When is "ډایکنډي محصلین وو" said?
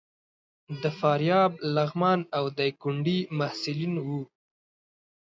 2.57-4.21